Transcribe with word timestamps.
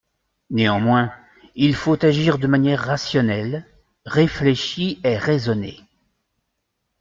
Néanmoins, 0.49 1.13
il 1.53 1.75
faut 1.75 2.03
agir 2.03 2.39
de 2.39 2.47
manière 2.47 2.79
rationnelle, 2.83 3.67
réfléchie 4.07 4.99
et 5.03 5.15
raisonnée. 5.15 5.79